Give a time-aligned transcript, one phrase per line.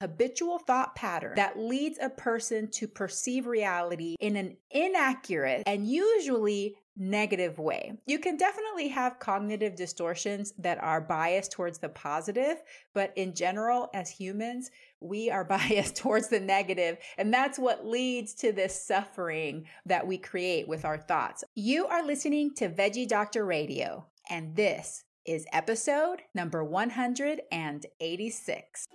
[0.00, 6.76] habitual thought pattern that leads a person to perceive reality in an inaccurate and usually
[6.98, 7.92] negative way.
[8.06, 12.60] You can definitely have cognitive distortions that are biased towards the positive,
[12.92, 18.34] but in general, as humans, we are biased towards the negative, and that's what leads
[18.34, 21.42] to this suffering that we create with our thoughts.
[21.54, 28.88] You are listening to Veggie Doctor Radio, and this is episode number 186.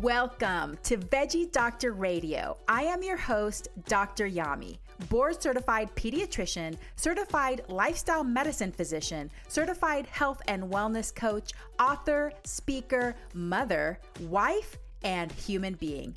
[0.00, 2.56] Welcome to Veggie Doctor Radio.
[2.66, 4.26] I am your host, Dr.
[4.30, 4.78] Yami,
[5.10, 13.98] board certified pediatrician, certified lifestyle medicine physician, certified health and wellness coach, author, speaker, mother,
[14.20, 16.16] wife, and human being.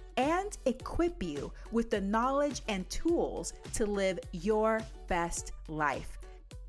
[0.17, 6.19] and equip you with the knowledge and tools to live your best life.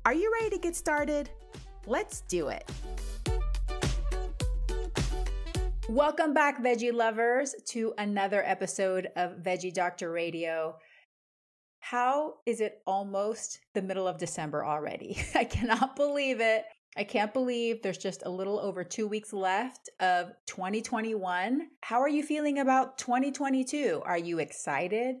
[0.05, 1.29] Are you ready to get started?
[1.85, 2.69] Let's do it.
[5.89, 10.77] Welcome back, veggie lovers, to another episode of Veggie Doctor Radio.
[11.81, 15.17] How is it almost the middle of December already?
[15.35, 16.63] I cannot believe it.
[16.95, 21.67] I can't believe there's just a little over two weeks left of 2021.
[21.81, 24.03] How are you feeling about 2022?
[24.05, 25.15] Are you excited,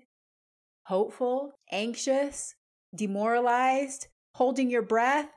[0.83, 2.53] hopeful, anxious,
[2.95, 5.29] demoralized, holding your breath?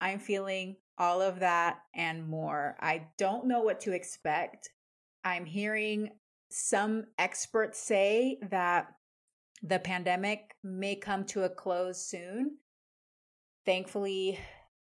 [0.00, 2.76] I'm feeling all of that and more.
[2.80, 4.70] I don't know what to expect.
[5.24, 6.10] I'm hearing
[6.50, 8.88] some experts say that
[9.62, 12.56] the pandemic may come to a close soon.
[13.64, 14.40] Thankfully,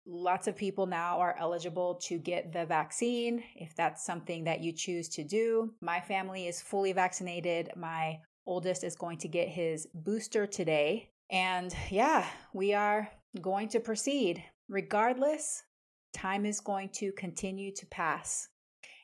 [0.08, 4.72] lots of people now are eligible to get the vaccine if that's something that you
[4.72, 5.74] choose to do.
[5.82, 7.72] My family is fully vaccinated.
[7.76, 11.10] My oldest is going to get his booster today.
[11.32, 13.10] And yeah, we are
[13.42, 14.44] going to proceed.
[14.70, 15.64] Regardless,
[16.14, 18.48] time is going to continue to pass.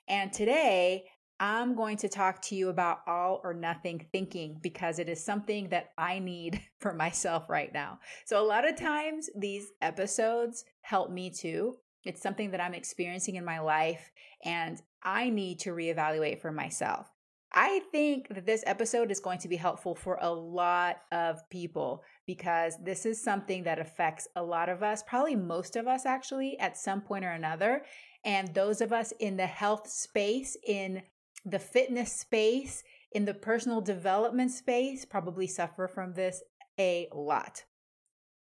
[0.07, 1.05] And today,
[1.41, 5.69] I'm going to talk to you about all or nothing thinking because it is something
[5.69, 7.97] that I need for myself right now.
[8.25, 11.77] So, a lot of times, these episodes help me too.
[12.05, 14.11] It's something that I'm experiencing in my life,
[14.45, 17.09] and I need to reevaluate for myself.
[17.53, 22.03] I think that this episode is going to be helpful for a lot of people
[22.25, 26.57] because this is something that affects a lot of us, probably most of us actually,
[26.59, 27.83] at some point or another.
[28.23, 31.01] And those of us in the health space, in
[31.45, 36.41] the fitness space, in the personal development space, probably suffer from this
[36.79, 37.63] a lot.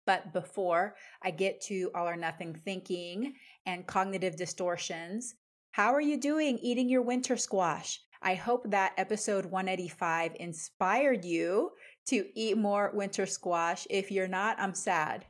[0.05, 5.35] But before I get to all or nothing thinking and cognitive distortions,
[5.71, 7.99] how are you doing eating your winter squash?
[8.21, 11.71] I hope that episode 185 inspired you
[12.07, 13.85] to eat more winter squash.
[13.89, 15.25] If you're not, I'm sad.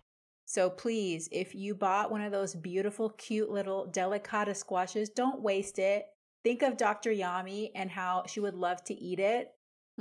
[0.46, 5.80] So please, if you bought one of those beautiful, cute little delicata squashes, don't waste
[5.80, 6.06] it.
[6.44, 7.12] Think of Dr.
[7.12, 9.50] Yami and how she would love to eat it.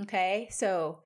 [0.01, 1.01] Okay, so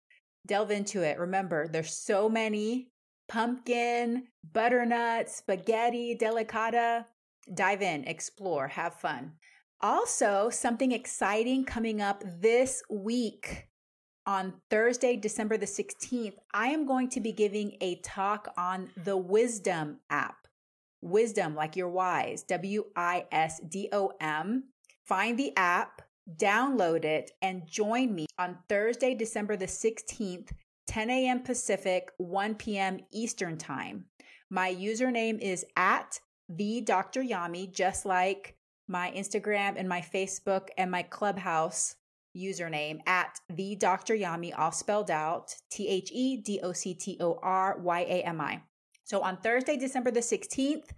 [0.47, 1.19] delve into it.
[1.19, 2.89] Remember, there's so many
[3.29, 7.05] pumpkin, butternut, spaghetti, delicata.
[7.53, 9.33] Dive in, explore, have fun.
[9.81, 13.69] Also, something exciting coming up this week
[14.27, 19.17] on Thursday, December the 16th, I am going to be giving a talk on the
[19.17, 20.49] Wisdom app.
[21.01, 24.65] Wisdom, like you're wise, W I S D O M.
[25.07, 26.03] Find the app,
[26.37, 30.51] download it, and join me on Thursday, December the 16th,
[30.89, 31.43] 10 a.m.
[31.43, 32.99] Pacific, 1 p.m.
[33.13, 34.07] Eastern Time.
[34.51, 37.23] My username is at the Dr.
[37.23, 38.57] Yami, just like
[38.89, 41.97] my Instagram and my Facebook and my Clubhouse
[42.37, 44.15] username at the Dr.
[44.15, 48.23] Yami, all spelled out T H E D O C T O R Y A
[48.23, 48.63] M I.
[49.05, 50.91] So on Thursday, December the 16th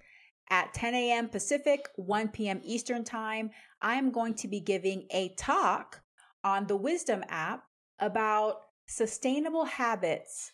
[0.51, 1.29] at 10 a.m.
[1.29, 2.61] Pacific, 1 p.m.
[2.65, 6.01] Eastern Time, I'm going to be giving a talk
[6.45, 7.65] on the Wisdom app
[7.99, 10.53] about sustainable habits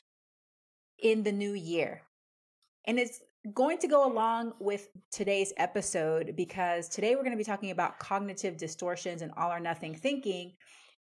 [0.98, 2.02] in the new year.
[2.86, 3.20] And it's
[3.52, 7.98] going to go along with today's episode because today we're going to be talking about
[7.98, 10.52] cognitive distortions and all or nothing thinking.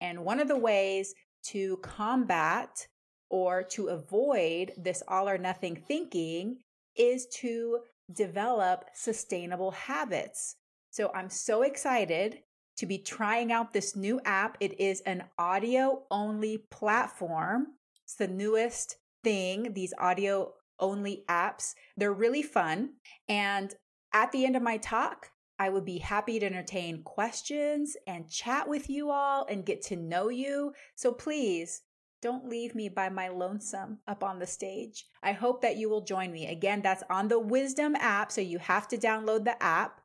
[0.00, 1.14] And one of the ways
[1.46, 2.86] to combat
[3.30, 6.58] or to avoid this all or nothing thinking
[6.96, 7.78] is to
[8.12, 10.56] develop sustainable habits.
[10.93, 12.41] So I'm so excited
[12.77, 14.59] to be trying out this new app.
[14.61, 17.69] It is an audio only platform.
[18.05, 21.73] It's the newest thing, these audio only apps.
[21.97, 22.91] They're really fun.
[23.27, 23.75] And
[24.12, 28.69] at the end of my talk, I would be happy to entertain questions and chat
[28.69, 30.75] with you all and get to know you.
[30.94, 31.81] So please
[32.21, 35.06] don't leave me by my lonesome up on the stage.
[35.23, 36.49] I hope that you will join me.
[36.49, 40.01] Again, that's on the Wisdom app, so you have to download the app.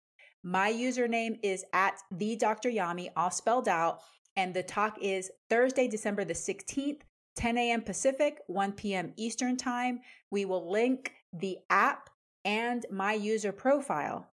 [0.47, 2.69] My username is at the Dr.
[2.69, 3.99] Yami, all spelled out.
[4.37, 7.01] And the talk is Thursday, December the 16th,
[7.35, 7.81] 10 a.m.
[7.81, 9.11] Pacific, 1 p.m.
[9.17, 9.99] Eastern Time.
[10.31, 12.09] We will link the app
[12.45, 14.29] and my user profile.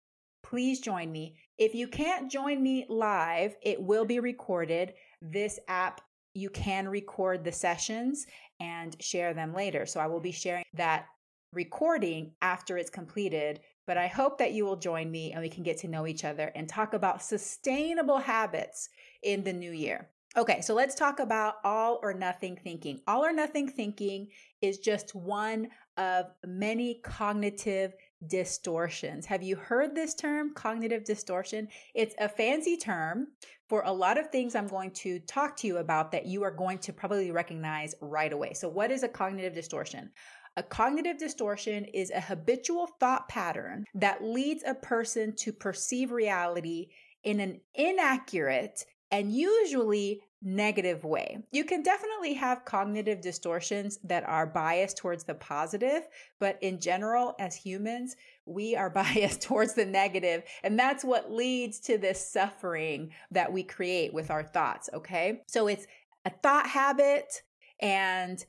[0.44, 1.38] Please join me.
[1.58, 4.96] If you can't join me live, it will be recorded.
[5.22, 6.02] This app
[6.34, 8.26] you can record the sessions
[8.60, 9.86] and share them later.
[9.86, 11.06] So I will be sharing that
[11.54, 13.62] recording after it's completed.
[13.88, 16.24] But I hope that you will join me and we can get to know each
[16.24, 18.90] other and talk about sustainable habits
[19.24, 20.10] in the new year.
[20.38, 23.02] Okay, so let's talk about all or nothing thinking.
[23.06, 24.30] All or nothing thinking
[24.62, 25.68] is just one
[25.98, 27.94] of many cognitive
[28.28, 29.26] distortions.
[29.26, 31.68] Have you heard this term, cognitive distortion?
[31.94, 33.28] It's a fancy term
[33.68, 36.52] for a lot of things I'm going to talk to you about that you are
[36.52, 38.54] going to probably recognize right away.
[38.54, 40.12] So, what is a cognitive distortion?
[40.58, 46.90] A cognitive distortion is a habitual thought pattern that leads a person to perceive reality
[47.24, 51.38] in an inaccurate and usually negative way.
[51.52, 56.08] You can definitely have cognitive distortions that are biased towards the positive,
[56.40, 58.16] but in general, as humans,
[58.46, 63.64] we are biased towards the negative, and that's what leads to this suffering that we
[63.64, 65.44] create with our thoughts, okay?
[65.48, 65.86] So it's
[66.26, 67.44] a thought habit
[67.80, 68.44] and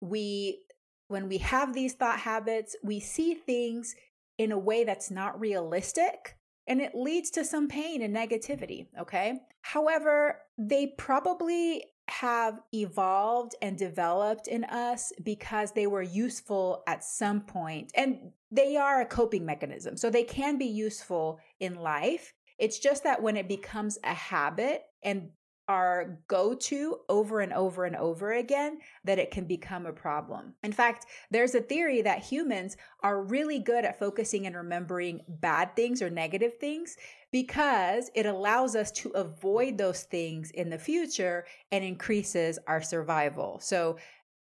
[0.00, 0.60] we
[1.08, 3.94] when we have these thought habits, we see things
[4.38, 6.36] in a way that's not realistic
[6.66, 9.40] and it leads to some pain and negativity, okay?
[9.62, 17.40] However, they probably have evolved and developed in us because they were useful at some
[17.40, 19.96] point and they are a coping mechanism.
[19.96, 22.32] So they can be useful in life.
[22.58, 25.30] It's just that when it becomes a habit and
[25.68, 30.54] our go to over and over and over again, that it can become a problem.
[30.62, 35.74] In fact, there's a theory that humans are really good at focusing and remembering bad
[35.74, 36.96] things or negative things
[37.32, 43.58] because it allows us to avoid those things in the future and increases our survival.
[43.60, 43.96] So,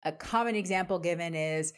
[0.06, 1.72] a common example given is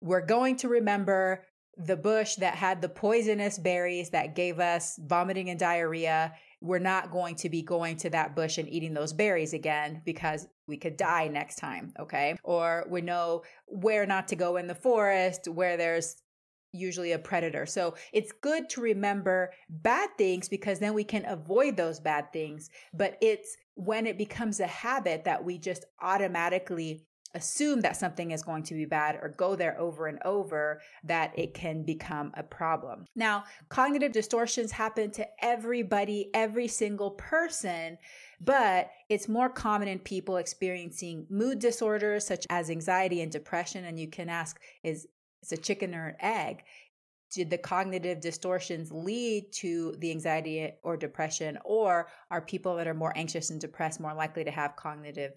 [0.00, 1.44] we're going to remember
[1.76, 7.10] the bush that had the poisonous berries that gave us vomiting and diarrhea we're not
[7.10, 10.96] going to be going to that bush and eating those berries again because we could
[10.96, 11.92] die next time.
[11.98, 12.36] Okay.
[12.42, 16.22] Or we know where not to go in the forest where there's
[16.72, 17.66] usually a predator.
[17.66, 22.70] So it's good to remember bad things because then we can avoid those bad things.
[22.92, 28.42] But it's when it becomes a habit that we just automatically assume that something is
[28.42, 32.42] going to be bad or go there over and over that it can become a
[32.42, 33.04] problem.
[33.14, 37.98] Now, cognitive distortions happen to everybody, every single person,
[38.40, 43.84] but it's more common in people experiencing mood disorders such as anxiety and depression.
[43.84, 45.06] And you can ask, is
[45.42, 46.64] it's a chicken or an egg?
[47.30, 52.94] Did the cognitive distortions lead to the anxiety or depression, or are people that are
[52.94, 55.32] more anxious and depressed more likely to have cognitive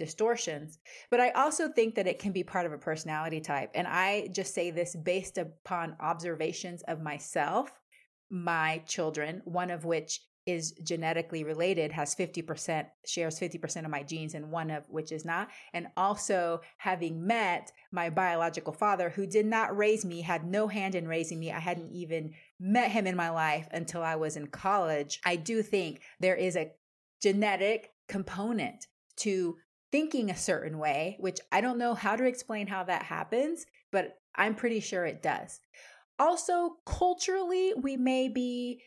[0.00, 0.78] distortions.
[1.10, 3.70] But I also think that it can be part of a personality type.
[3.74, 7.70] And I just say this based upon observations of myself,
[8.30, 14.34] my children, one of which is genetically related has 50% shares 50% of my genes
[14.34, 19.44] and one of which is not and also having met my biological father who did
[19.44, 23.14] not raise me had no hand in raising me i hadn't even met him in
[23.14, 26.72] my life until i was in college i do think there is a
[27.22, 29.56] genetic component to
[29.92, 34.18] thinking a certain way, which I don't know how to explain how that happens, but
[34.34, 35.60] I'm pretty sure it does.
[36.18, 38.82] Also, culturally, we may be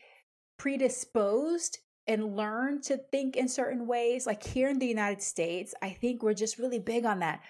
[0.58, 4.26] predisposed and learn to think in certain ways.
[4.26, 7.40] Like here in the United States, I think we're just really big on that.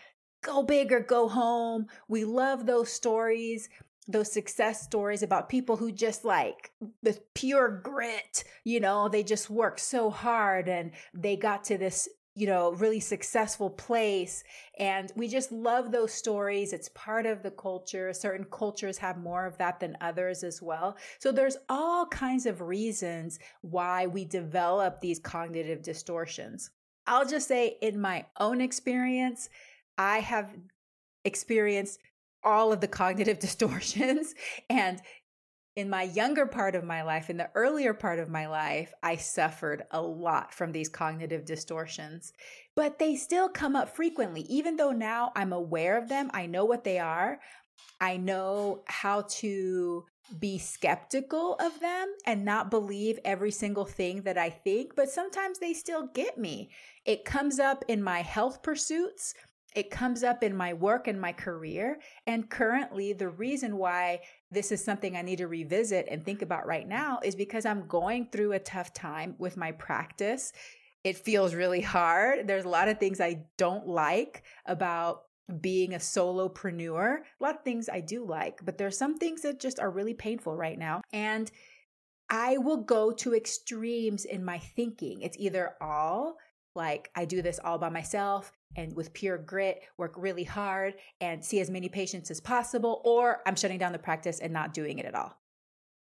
[0.42, 1.86] Go big or go home.
[2.08, 3.68] We love those stories,
[4.06, 6.70] those success stories about people who just like
[7.02, 12.08] the pure grit, you know, they just worked so hard and they got to this
[12.36, 14.42] you know, really successful place.
[14.78, 16.72] And we just love those stories.
[16.72, 18.12] It's part of the culture.
[18.12, 20.96] Certain cultures have more of that than others as well.
[21.20, 26.70] So there's all kinds of reasons why we develop these cognitive distortions.
[27.06, 29.48] I'll just say, in my own experience,
[29.96, 30.50] I have
[31.24, 32.00] experienced
[32.42, 34.34] all of the cognitive distortions
[34.68, 35.00] and
[35.76, 39.16] in my younger part of my life, in the earlier part of my life, I
[39.16, 42.32] suffered a lot from these cognitive distortions,
[42.76, 44.42] but they still come up frequently.
[44.42, 47.40] Even though now I'm aware of them, I know what they are,
[48.00, 50.04] I know how to
[50.38, 55.58] be skeptical of them and not believe every single thing that I think, but sometimes
[55.58, 56.70] they still get me.
[57.04, 59.34] It comes up in my health pursuits.
[59.74, 61.98] It comes up in my work and my career.
[62.26, 66.66] And currently, the reason why this is something I need to revisit and think about
[66.66, 70.52] right now is because I'm going through a tough time with my practice.
[71.02, 72.46] It feels really hard.
[72.46, 75.24] There's a lot of things I don't like about
[75.60, 77.18] being a solopreneur.
[77.18, 80.14] A lot of things I do like, but there's some things that just are really
[80.14, 81.02] painful right now.
[81.12, 81.50] And
[82.30, 85.20] I will go to extremes in my thinking.
[85.20, 86.36] It's either all
[86.74, 91.44] like I do this all by myself and with pure grit, work really hard and
[91.44, 94.98] see as many patients as possible, or I'm shutting down the practice and not doing
[94.98, 95.38] it at all.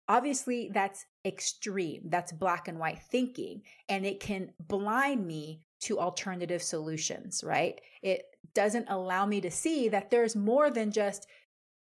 [0.08, 2.02] Obviously, that's extreme.
[2.06, 7.80] That's black and white thinking, and it can blind me to alternative solutions, right?
[8.02, 8.22] It
[8.54, 11.26] doesn't allow me to see that there's more than just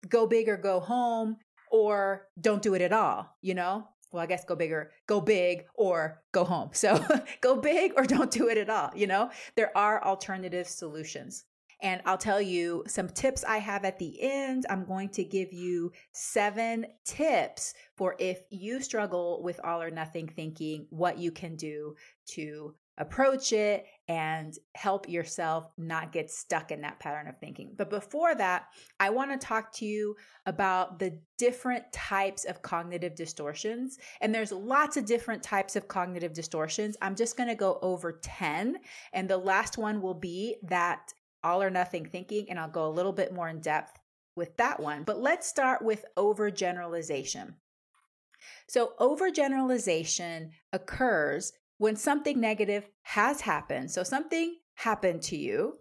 [0.07, 1.37] go big or go home
[1.71, 3.87] or don't do it at all, you know?
[4.11, 6.69] Well, I guess go bigger, go big or go home.
[6.73, 7.03] So
[7.41, 9.29] go big or don't do it at all, you know?
[9.55, 11.45] There are alternative solutions.
[11.81, 14.65] And I'll tell you some tips I have at the end.
[14.69, 20.27] I'm going to give you seven tips for if you struggle with all or nothing
[20.27, 21.95] thinking, what you can do
[22.31, 27.73] to approach it and help yourself not get stuck in that pattern of thinking.
[27.77, 28.65] But before that,
[28.99, 30.15] I want to talk to you
[30.47, 33.99] about the different types of cognitive distortions.
[34.19, 36.97] And there's lots of different types of cognitive distortions.
[37.03, 38.77] I'm just going to go over 10.
[39.13, 41.13] And the last one will be that
[41.43, 42.49] all or nothing thinking.
[42.49, 43.99] And I'll go a little bit more in depth
[44.35, 45.03] with that one.
[45.03, 47.53] But let's start with overgeneralization.
[48.67, 53.89] So, overgeneralization occurs when something negative has happened.
[53.89, 55.77] So something happened to you,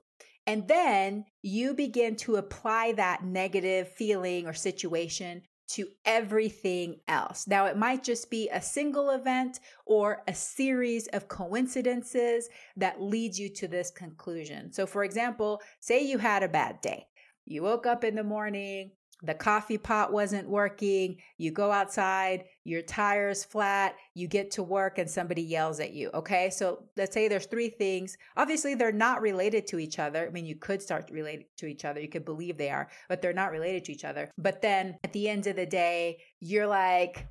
[0.47, 7.47] and then you begin to apply that negative feeling or situation to everything else.
[7.47, 13.39] Now, it might just be a single event or a series of coincidences that leads
[13.39, 14.73] you to this conclusion.
[14.73, 17.07] So, for example, say you had a bad day.
[17.45, 22.83] You woke up in the morning, the coffee pot wasn't working, you go outside, your
[22.83, 26.11] tire's flat, you get to work and somebody yells at you.
[26.13, 26.51] Okay.
[26.51, 28.19] So let's say there's three things.
[28.37, 30.27] Obviously, they're not related to each other.
[30.27, 32.01] I mean, you could start related to each other.
[32.01, 34.31] You could believe they are, but they're not related to each other.
[34.37, 37.27] But then at the end of the day, you're like,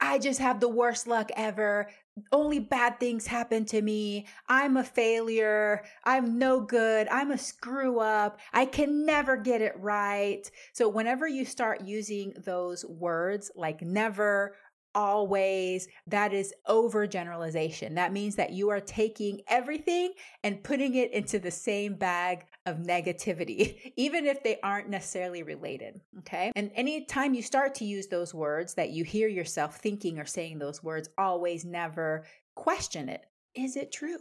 [0.00, 1.88] I just have the worst luck ever.
[2.32, 4.26] Only bad things happen to me.
[4.48, 5.82] I'm a failure.
[6.04, 7.08] I'm no good.
[7.08, 8.40] I'm a screw up.
[8.52, 10.48] I can never get it right.
[10.72, 14.56] So, whenever you start using those words like never
[14.94, 17.94] always, that is overgeneralization.
[17.94, 22.78] That means that you are taking everything and putting it into the same bag of
[22.78, 26.00] negativity, even if they aren't necessarily related.
[26.20, 26.52] Okay.
[26.56, 30.58] And anytime you start to use those words that you hear yourself thinking or saying
[30.58, 32.24] those words, always never
[32.54, 33.26] question it.
[33.54, 34.18] Is it true?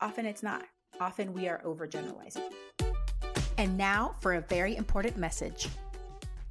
[0.00, 0.64] Often it's not.
[1.00, 2.50] Often we are overgeneralizing.
[3.58, 5.68] And now for a very important message.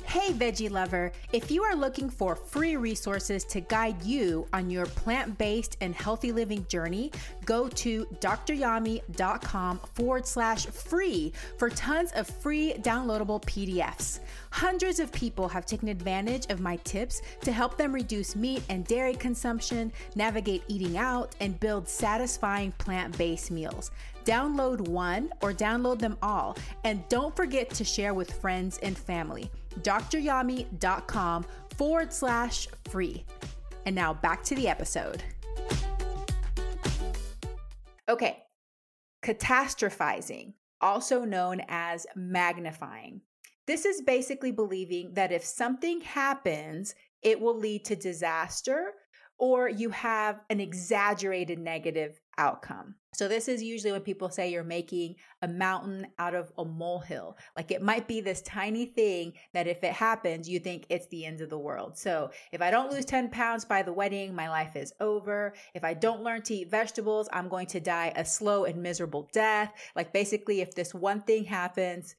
[0.09, 4.87] Hey, veggie lover, if you are looking for free resources to guide you on your
[4.87, 7.11] plant based and healthy living journey,
[7.45, 14.21] go to dryami.com forward slash free for tons of free downloadable PDFs.
[14.49, 18.87] Hundreds of people have taken advantage of my tips to help them reduce meat and
[18.87, 23.91] dairy consumption, navigate eating out, and build satisfying plant based meals.
[24.25, 29.51] Download one or download them all, and don't forget to share with friends and family
[29.81, 31.45] dryami.com
[31.75, 33.25] forward slash free.
[33.85, 35.23] And now back to the episode.
[38.07, 38.43] Okay,
[39.23, 43.21] catastrophizing, also known as magnifying.
[43.67, 48.93] This is basically believing that if something happens, it will lead to disaster
[49.37, 52.95] or you have an exaggerated negative outcome.
[53.13, 57.37] So, this is usually when people say you're making a mountain out of a molehill.
[57.57, 61.25] Like it might be this tiny thing that if it happens, you think it's the
[61.25, 61.97] end of the world.
[61.97, 65.53] So, if I don't lose 10 pounds by the wedding, my life is over.
[65.75, 69.29] If I don't learn to eat vegetables, I'm going to die a slow and miserable
[69.33, 69.73] death.
[69.95, 72.15] Like basically, if this one thing happens,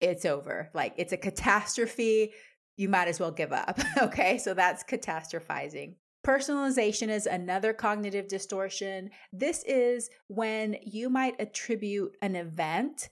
[0.00, 0.70] it's over.
[0.74, 2.32] Like it's a catastrophe.
[2.76, 3.78] You might as well give up.
[3.98, 4.36] okay.
[4.38, 5.94] So, that's catastrophizing.
[6.24, 9.10] Personalization is another cognitive distortion.
[9.32, 13.10] This is when you might attribute an event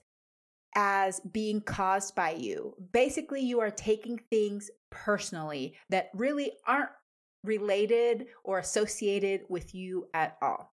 [0.75, 2.73] as being caused by you.
[2.91, 6.89] Basically, you are taking things personally that really aren't
[7.43, 10.72] related or associated with you at all.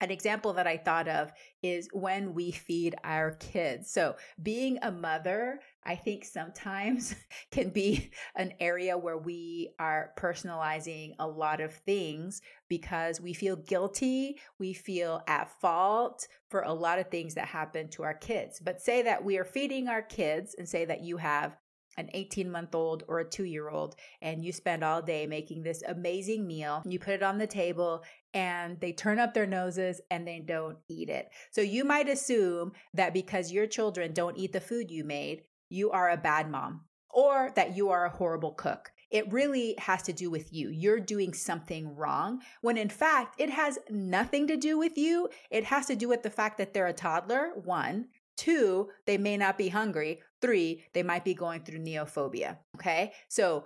[0.00, 3.90] An example that I thought of is when we feed our kids.
[3.90, 7.14] So, being a mother, I think sometimes
[7.50, 13.56] can be an area where we are personalizing a lot of things because we feel
[13.56, 18.60] guilty, we feel at fault for a lot of things that happen to our kids.
[18.60, 21.56] But say that we are feeding our kids and say that you have
[21.96, 25.62] an 18 month old or a two year old, and you spend all day making
[25.62, 26.82] this amazing meal.
[26.86, 28.02] You put it on the table
[28.34, 31.30] and they turn up their noses and they don't eat it.
[31.50, 35.90] So you might assume that because your children don't eat the food you made, you
[35.90, 38.90] are a bad mom or that you are a horrible cook.
[39.10, 40.68] It really has to do with you.
[40.68, 45.28] You're doing something wrong when in fact it has nothing to do with you.
[45.50, 48.08] It has to do with the fact that they're a toddler, one.
[48.36, 50.20] Two, they may not be hungry.
[50.46, 52.58] Three, they might be going through neophobia.
[52.76, 53.12] Okay.
[53.28, 53.64] So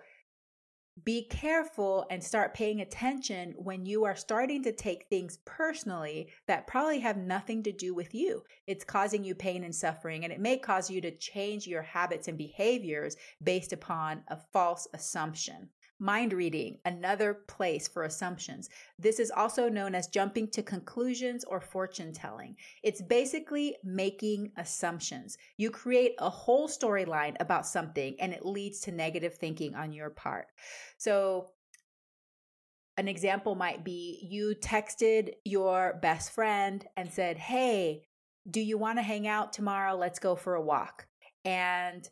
[1.05, 6.67] be careful and start paying attention when you are starting to take things personally that
[6.67, 8.43] probably have nothing to do with you.
[8.67, 12.29] It's causing you pain and suffering, and it may cause you to change your habits
[12.29, 15.69] and behaviors based upon a false assumption.
[16.03, 18.71] Mind reading, another place for assumptions.
[18.99, 22.57] This is also known as jumping to conclusions or fortune telling.
[22.83, 25.37] It's basically making assumptions.
[25.59, 30.09] You create a whole storyline about something and it leads to negative thinking on your
[30.09, 30.47] part.
[30.97, 31.51] So,
[32.97, 38.05] an example might be you texted your best friend and said, Hey,
[38.51, 39.97] do you want to hang out tomorrow?
[39.97, 41.07] Let's go for a walk.
[41.45, 42.09] And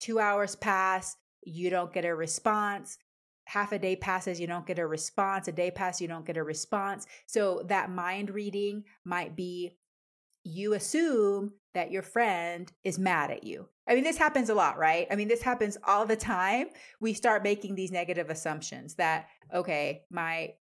[0.00, 2.98] two hours pass, you don't get a response.
[3.46, 5.48] Half a day passes, you don't get a response.
[5.48, 7.06] A day passes, you don't get a response.
[7.26, 9.76] So that mind reading might be
[10.44, 13.68] you assume that your friend is mad at you.
[13.88, 15.06] I mean, this happens a lot, right?
[15.10, 16.68] I mean, this happens all the time.
[17.00, 20.54] We start making these negative assumptions that, okay, my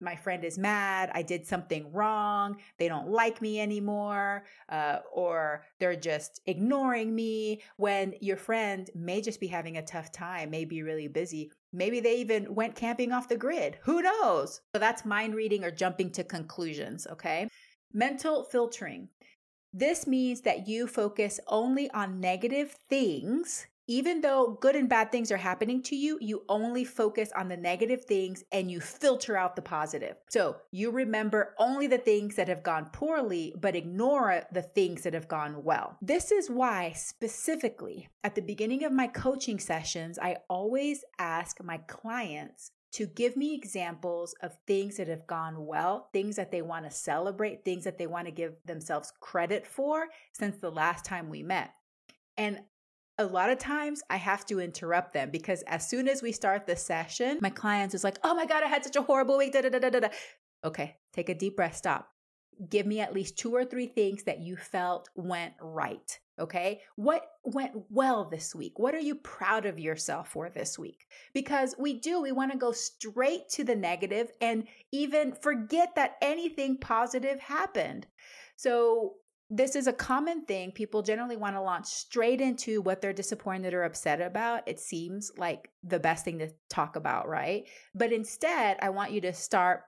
[0.00, 5.64] my friend is mad, I did something wrong, they don't like me anymore, uh, or
[5.78, 7.62] they're just ignoring me.
[7.76, 11.50] When your friend may just be having a tough time, may be really busy.
[11.72, 13.78] Maybe they even went camping off the grid.
[13.82, 14.60] Who knows?
[14.74, 17.48] So that's mind reading or jumping to conclusions, okay?
[17.92, 19.08] Mental filtering.
[19.72, 25.30] This means that you focus only on negative things even though good and bad things
[25.30, 29.56] are happening to you, you only focus on the negative things and you filter out
[29.56, 30.16] the positive.
[30.28, 35.14] So you remember only the things that have gone poorly, but ignore the things that
[35.14, 35.96] have gone well.
[36.02, 41.78] This is why, specifically, at the beginning of my coaching sessions, I always ask my
[41.78, 46.84] clients to give me examples of things that have gone well, things that they want
[46.86, 51.28] to celebrate, things that they want to give themselves credit for since the last time
[51.28, 51.72] we met.
[52.38, 52.60] And
[53.18, 56.66] a lot of times I have to interrupt them because as soon as we start
[56.66, 59.52] the session, my clients is like, oh my God, I had such a horrible week.
[59.52, 60.08] Da, da, da, da, da.
[60.64, 62.08] Okay, take a deep breath, stop.
[62.70, 66.18] Give me at least two or three things that you felt went right.
[66.38, 68.78] Okay, what went well this week?
[68.78, 71.06] What are you proud of yourself for this week?
[71.32, 76.16] Because we do, we want to go straight to the negative and even forget that
[76.20, 78.06] anything positive happened.
[78.56, 79.14] So
[79.48, 80.72] this is a common thing.
[80.72, 84.66] People generally want to launch straight into what they're disappointed or upset about.
[84.66, 87.64] It seems like the best thing to talk about, right?
[87.94, 89.82] But instead, I want you to start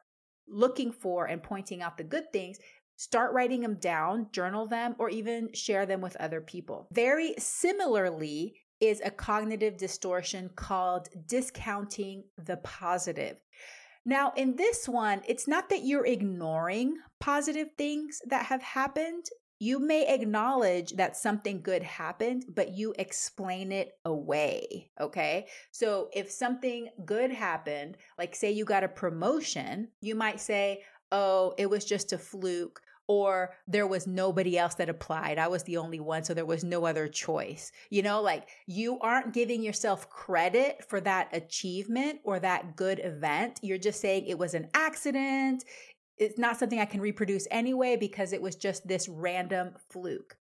[0.46, 2.58] looking for and pointing out the good things.
[2.96, 6.88] Start writing them down, journal them, or even share them with other people.
[6.92, 13.36] Very similarly, is a cognitive distortion called discounting the positive.
[14.04, 19.26] Now, in this one, it's not that you're ignoring positive things that have happened
[19.58, 24.90] you may acknowledge that something good happened, but you explain it away.
[25.00, 25.46] Okay.
[25.72, 31.54] So if something good happened, like say you got a promotion, you might say, oh,
[31.58, 32.80] it was just a fluke.
[33.10, 35.38] Or there was nobody else that applied.
[35.38, 37.72] I was the only one, so there was no other choice.
[37.88, 43.60] You know, like you aren't giving yourself credit for that achievement or that good event.
[43.62, 45.64] You're just saying it was an accident
[46.18, 50.36] it's not something I can reproduce anyway because it was just this random fluke.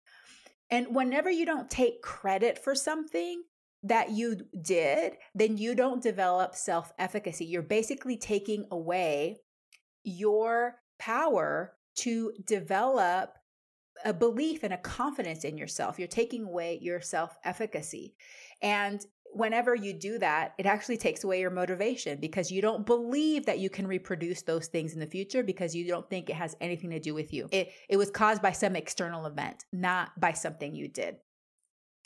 [0.70, 3.44] And whenever you don't take credit for something
[3.84, 7.46] that you did, then you don't develop self efficacy.
[7.46, 9.38] You're basically taking away
[10.04, 13.36] your power to develop
[14.04, 15.98] a belief and a confidence in yourself.
[16.00, 18.16] You're taking away your self efficacy.
[18.62, 23.46] And whenever you do that, it actually takes away your motivation because you don't believe
[23.46, 26.56] that you can reproduce those things in the future because you don't think it has
[26.62, 27.48] anything to do with you.
[27.52, 31.18] It, it was caused by some external event, not by something you did.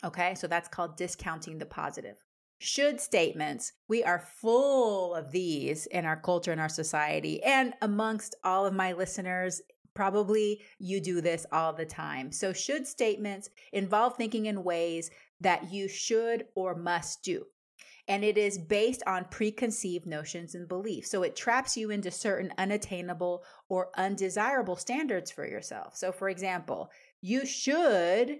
[0.04, 2.16] Okay, so that's called discounting the positive.
[2.58, 8.34] Should statements, we are full of these in our culture and our society, and amongst
[8.44, 9.62] all of my listeners
[9.94, 12.30] Probably you do this all the time.
[12.30, 15.10] So, should statements involve thinking in ways
[15.40, 17.46] that you should or must do?
[18.08, 21.10] And it is based on preconceived notions and beliefs.
[21.10, 25.96] So, it traps you into certain unattainable or undesirable standards for yourself.
[25.96, 28.38] So, for example, you should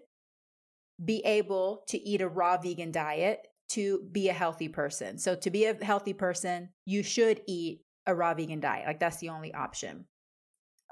[1.03, 5.19] be able to eat a raw vegan diet to be a healthy person.
[5.19, 8.87] So, to be a healthy person, you should eat a raw vegan diet.
[8.87, 10.07] Like, that's the only option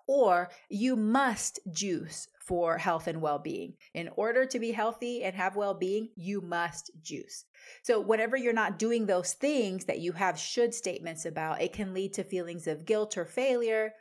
[0.08, 3.74] or you must juice for health and well being.
[3.92, 7.44] In order to be healthy and have well being, you must juice.
[7.82, 11.92] So, whenever you're not doing those things that you have should statements about, it can
[11.92, 13.92] lead to feelings of guilt or failure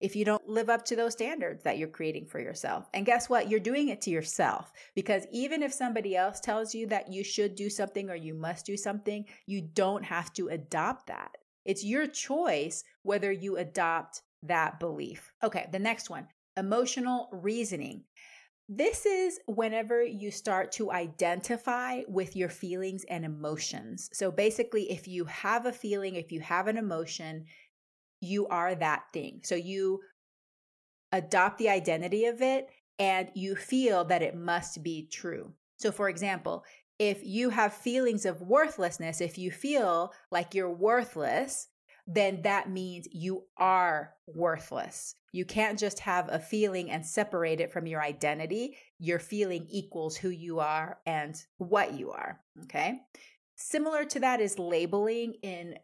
[0.00, 2.86] if you don't live up to those standards that you're creating for yourself.
[2.92, 3.48] And guess what?
[3.48, 7.54] You're doing it to yourself because even if somebody else tells you that you should
[7.54, 11.30] do something or you must do something, you don't have to adopt that.
[11.64, 15.32] It's your choice whether you adopt that belief.
[15.42, 18.04] Okay, the next one emotional reasoning.
[18.68, 24.10] This is whenever you start to identify with your feelings and emotions.
[24.12, 27.44] So basically, if you have a feeling, if you have an emotion,
[28.20, 29.40] you are that thing.
[29.44, 30.00] So you
[31.12, 35.52] adopt the identity of it and you feel that it must be true.
[35.78, 36.64] So, for example,
[36.98, 41.68] if you have feelings of worthlessness, if you feel like you're worthless,
[42.06, 45.14] then that means you are worthless.
[45.32, 48.76] You can't just have a feeling and separate it from your identity.
[48.98, 52.40] Your feeling equals who you are and what you are.
[52.64, 53.00] Okay.
[53.56, 55.76] Similar to that is labeling, in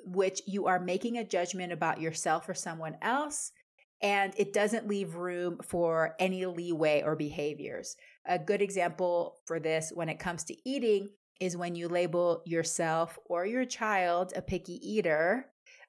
[0.00, 3.52] which you are making a judgment about yourself or someone else,
[4.00, 7.96] and it doesn't leave room for any leeway or behaviors.
[8.26, 11.08] A good example for this when it comes to eating
[11.40, 15.46] is when you label yourself or your child a picky eater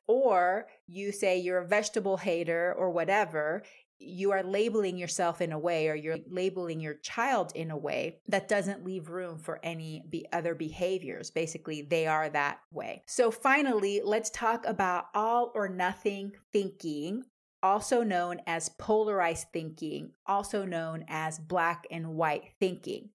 [0.10, 3.62] or you say you're a vegetable hater or whatever,
[4.00, 8.18] you are labeling yourself in a way or you're labeling your child in a way
[8.28, 11.30] that doesn't leave room for any be other behaviors.
[11.30, 13.04] Basically, they are that way.
[13.06, 17.24] So finally, let's talk about all or nothing thinking,
[17.62, 23.10] also known as polarized thinking, also known as black and white thinking.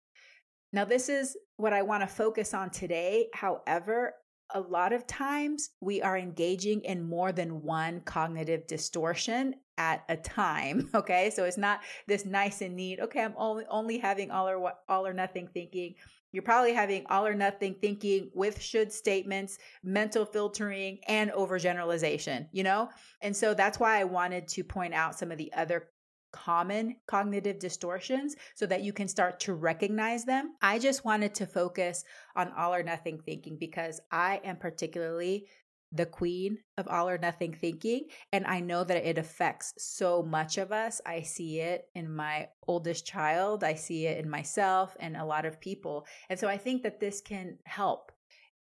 [0.72, 3.30] Now, this is what I want to focus on today.
[3.32, 4.14] However,
[4.50, 10.16] a lot of times we are engaging in more than one cognitive distortion at a
[10.16, 11.30] time okay?
[11.30, 15.06] So it's not this nice and neat okay i'm only only having all or all
[15.06, 15.94] or nothing thinking.
[16.32, 22.62] You're probably having all or nothing thinking with should statements mental filtering and overgeneralization you
[22.62, 22.88] know?
[23.20, 25.88] And so that's why i wanted to point out some of the other
[26.34, 30.54] common cognitive distortions so that you can start to recognize them.
[30.60, 35.46] I just wanted to focus on all or nothing thinking because I am particularly
[35.92, 38.06] the queen of all or nothing thinking.
[38.32, 41.00] And I know that it affects so much of us.
[41.06, 45.46] I see it in my oldest child, I see it in myself and a lot
[45.46, 46.04] of people.
[46.28, 48.10] And so I think that this can help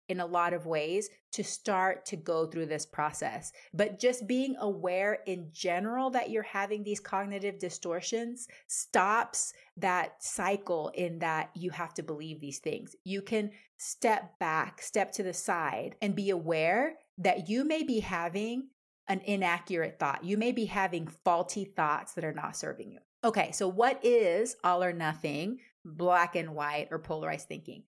[0.09, 3.53] in a lot of ways to start to go through this process.
[3.73, 10.91] But just being aware in general that you're having these cognitive distortions stops that cycle
[10.95, 12.95] in that you have to believe these things.
[13.05, 18.01] You can step back, step to the side, and be aware that you may be
[18.01, 18.69] having
[19.09, 20.25] an inaccurate thought.
[20.25, 22.99] You may be having faulty thoughts that are not serving you.
[23.25, 27.85] Okay, so what is all or nothing, black and white, or polarized thinking?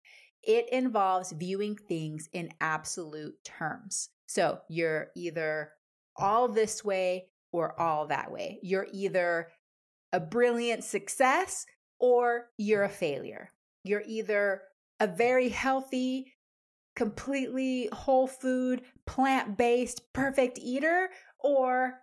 [0.47, 4.11] It involves viewing things in absolute terms.
[4.27, 5.73] So you're either
[6.17, 8.59] all this way or all that way.
[8.63, 9.49] You're either
[10.13, 11.67] a brilliant success
[11.99, 13.51] or you're a failure.
[13.85, 14.63] You're either
[15.01, 16.35] a very healthy,
[16.97, 21.95] completely whole food, plant based, perfect eater, or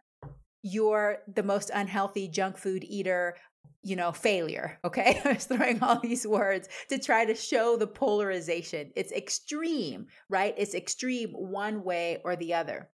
[0.64, 3.36] you're the most unhealthy junk food eater
[3.84, 4.78] you know, failure.
[4.84, 5.22] Okay.
[5.26, 8.92] I was throwing all these words to try to show the polarization.
[8.96, 10.54] It's extreme, right?
[10.58, 12.90] It's extreme one way or the other.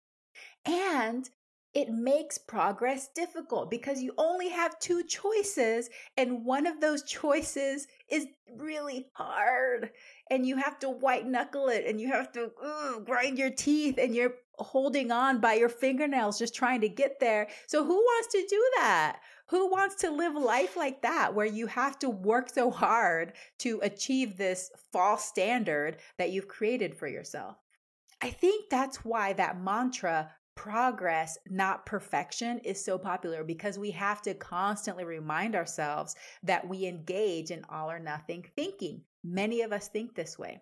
[0.66, 1.30] And
[1.74, 7.86] it makes progress difficult because you only have two choices, and one of those choices
[8.10, 8.26] is
[8.58, 9.92] really hard.
[10.32, 14.00] And you have to white knuckle it and you have to ugh, grind your teeth
[14.00, 17.48] and you're holding on by your fingernails just trying to get there.
[17.68, 19.20] So, who wants to do that?
[19.50, 23.80] Who wants to live life like that where you have to work so hard to
[23.82, 27.56] achieve this false standard that you've created for yourself?
[28.22, 34.22] I think that's why that mantra, progress, not perfection, is so popular because we have
[34.24, 39.02] to constantly remind ourselves that we engage in all or nothing thinking.
[39.24, 40.62] Many of us think this way.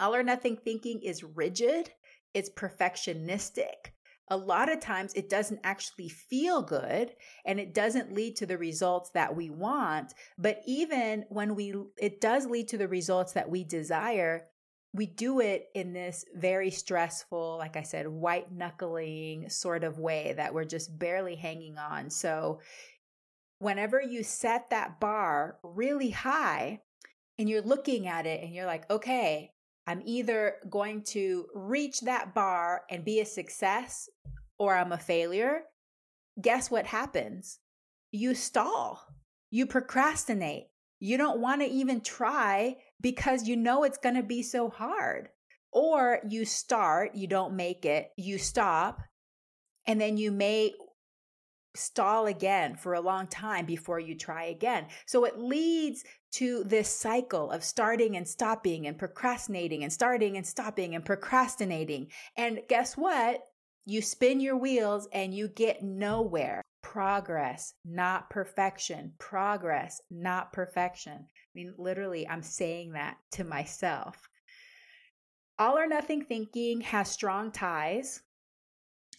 [0.00, 1.90] All or nothing thinking is rigid,
[2.34, 3.92] it's perfectionistic.
[4.28, 7.12] A lot of times it doesn't actually feel good
[7.44, 10.14] and it doesn't lead to the results that we want.
[10.38, 14.46] But even when we, it does lead to the results that we desire,
[14.92, 20.34] we do it in this very stressful, like I said, white knuckling sort of way
[20.36, 22.10] that we're just barely hanging on.
[22.10, 22.60] So,
[23.58, 26.80] whenever you set that bar really high
[27.38, 29.52] and you're looking at it and you're like, okay,
[29.90, 34.08] I'm either going to reach that bar and be a success
[34.56, 35.62] or I'm a failure.
[36.40, 37.58] Guess what happens?
[38.12, 39.04] You stall,
[39.50, 40.68] you procrastinate.
[41.00, 45.30] You don't want to even try because you know it's going to be so hard.
[45.72, 49.00] Or you start, you don't make it, you stop,
[49.88, 50.72] and then you may
[51.74, 54.86] stall again for a long time before you try again.
[55.06, 60.46] So it leads to this cycle of starting and stopping and procrastinating and starting and
[60.46, 62.08] stopping and procrastinating.
[62.36, 63.42] And guess what?
[63.86, 66.62] You spin your wheels and you get nowhere.
[66.82, 69.12] Progress, not perfection.
[69.18, 71.12] Progress, not perfection.
[71.14, 74.28] I mean, literally, I'm saying that to myself.
[75.58, 78.22] All or nothing thinking has strong ties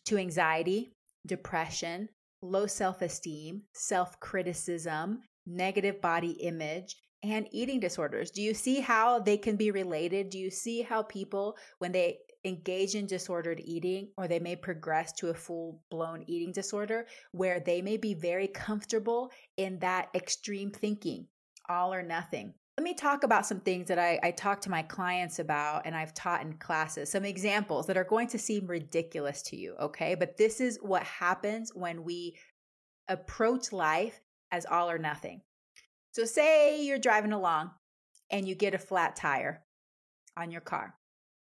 [0.06, 0.94] to anxiety,
[1.28, 2.10] depression,
[2.42, 8.32] low self esteem, self criticism, negative body image, and eating disorders.
[8.32, 10.30] Do you see how they can be related?
[10.30, 15.12] Do you see how people, when they engage in disordered eating or they may progress
[15.14, 20.72] to a full blown eating disorder where they may be very comfortable in that extreme
[20.72, 21.28] thinking,
[21.70, 22.54] all or nothing?
[22.82, 25.96] Let me talk about some things that I, I talk to my clients about and
[25.96, 30.15] I've taught in classes, some examples that are going to seem ridiculous to you, okay?
[30.15, 32.38] But this is what happens when we
[33.08, 34.20] approach life
[34.52, 35.41] as all or nothing.
[36.13, 37.70] So, say you're driving along
[38.32, 39.62] and you get a flat tire
[40.36, 40.96] on your car.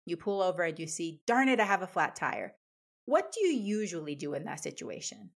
[0.05, 2.53] You pull over and you see, darn it, I have a flat tire.
[3.03, 5.31] What do you usually do in that situation?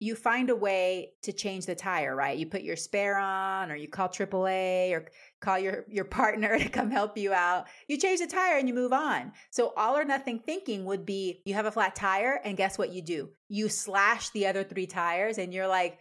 [0.00, 2.38] You find a way to change the tire, right?
[2.38, 5.06] You put your spare on or you call AAA or
[5.40, 7.66] call your, your partner to come help you out.
[7.88, 9.32] You change the tire and you move on.
[9.50, 12.92] So all or nothing thinking would be you have a flat tire and guess what
[12.92, 13.30] you do?
[13.48, 15.98] You slash the other three tires and you're like,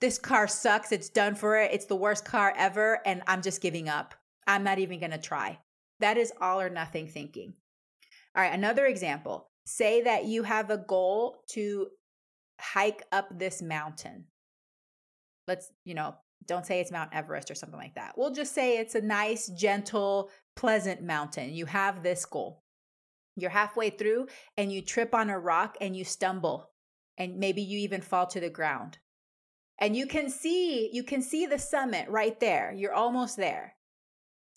[0.00, 0.90] this car sucks.
[0.90, 1.72] It's done for it.
[1.72, 3.00] It's the worst car ever.
[3.04, 4.14] And I'm just giving up.
[4.46, 5.58] I'm not even going to try.
[6.00, 7.54] That is all or nothing thinking.
[8.34, 9.48] All right, another example.
[9.64, 11.86] Say that you have a goal to
[12.62, 14.24] hike up this mountain.
[15.48, 16.14] Let's, you know,
[16.46, 18.14] don't say it's Mount Everest or something like that.
[18.16, 21.52] We'll just say it's a nice, gentle, pleasant mountain.
[21.52, 22.62] You have this goal.
[23.36, 26.70] You're halfway through and you trip on a rock and you stumble
[27.18, 28.98] and maybe you even fall to the ground.
[29.78, 32.72] And you can see you can see the summit right there.
[32.76, 33.74] You're almost there.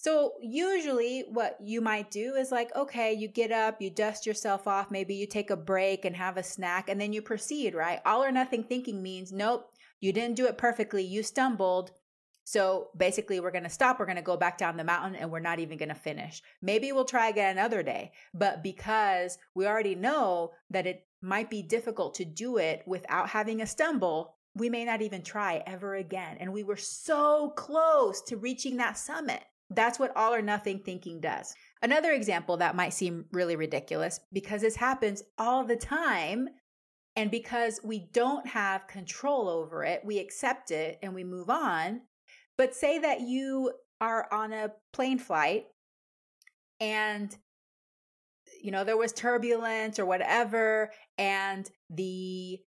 [0.06, 4.68] So, usually, what you might do is like, okay, you get up, you dust yourself
[4.68, 8.02] off, maybe you take a break and have a snack, and then you proceed, right?
[8.06, 11.90] All or nothing thinking means, nope, you didn't do it perfectly, you stumbled.
[12.44, 15.32] So, basically, we're going to stop, we're going to go back down the mountain, and
[15.32, 16.44] we're not even going to finish.
[16.62, 21.64] Maybe we'll try again another day, but because we already know that it might be
[21.64, 26.38] difficult to do it without having a stumble, we may not even try ever again.
[26.40, 29.42] And we were so close to reaching that summit.
[29.70, 31.56] That's what all or nothing thinking does.
[31.82, 36.50] Another example that might seem really ridiculous because this happens all the time.
[37.16, 42.02] And because we don't have control over it, we accept it and we move on.
[42.58, 45.66] But say that you are on a plane flight
[46.80, 47.36] and
[48.62, 52.60] you know, there was turbulence or whatever, and the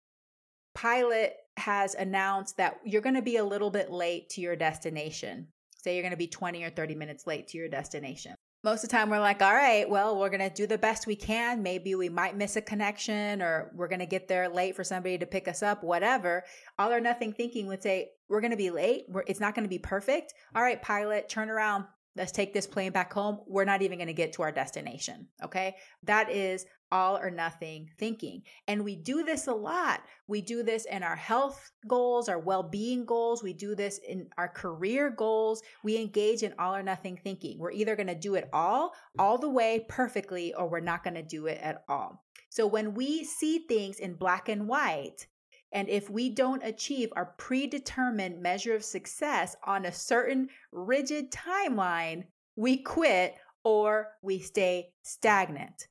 [0.76, 5.48] pilot has announced that you're going to be a little bit late to your destination.
[5.84, 8.36] Say you're going to be 20 or 30 minutes late to your destination.
[8.64, 11.06] Most of the time, we're like, all right, well, we're going to do the best
[11.06, 11.62] we can.
[11.62, 15.18] Maybe we might miss a connection or we're going to get there late for somebody
[15.20, 16.44] to pick us up, whatever.
[16.80, 19.06] All or nothing thinking would say, we're going to be late.
[19.08, 20.34] We're, it's not going to be perfect.
[20.56, 21.86] All right, pilot, turn around,
[22.18, 23.40] let's take this plane back home.
[23.48, 25.28] We're not even going to get to our destination.
[25.44, 25.76] Okay.
[26.04, 28.44] That is all or nothing thinking.
[28.68, 30.02] And we do this a lot.
[30.28, 33.44] We do this in our health goals, our well being goals.
[33.44, 35.62] We do this in our career goals.
[35.84, 37.60] We engage in all or nothing thinking.
[37.60, 41.16] We're either going to do it all, all the way perfectly, or we're not going
[41.16, 42.24] to do it at all.
[42.50, 45.28] So when we see things in black and white,
[45.72, 52.24] and if we don't achieve our predetermined measure of success on a certain rigid timeline,
[52.56, 55.88] we quit or we stay stagnant.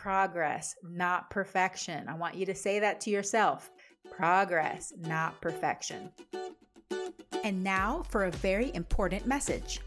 [0.00, 2.08] Progress, not perfection.
[2.08, 3.70] I want you to say that to yourself.
[4.10, 6.10] Progress, not perfection.
[7.44, 9.80] And now for a very important message.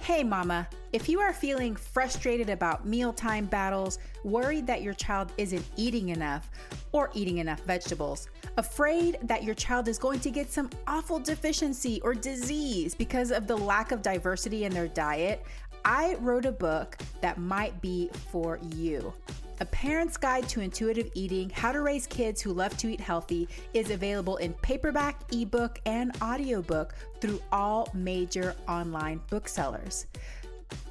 [0.00, 5.64] Hey, mama, if you are feeling frustrated about mealtime battles, worried that your child isn't
[5.76, 6.50] eating enough
[6.92, 11.98] or eating enough vegetables, afraid that your child is going to get some awful deficiency
[12.04, 15.46] or disease because of the lack of diversity in their diet,
[15.84, 19.12] I wrote a book that might be for you.
[19.60, 23.48] A Parent's Guide to Intuitive Eating How to Raise Kids Who Love to Eat Healthy
[23.72, 30.06] is available in paperback, ebook, and audiobook through all major online booksellers.